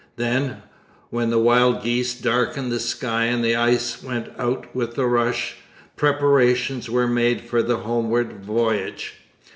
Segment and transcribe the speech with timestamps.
[0.15, 0.63] Then,
[1.11, 5.57] when the wild geese darkened the sky and the ice went out with a rush,
[5.95, 9.13] preparations were made for the homeward voyage.